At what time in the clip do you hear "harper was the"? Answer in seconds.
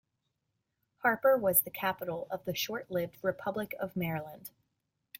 1.03-1.69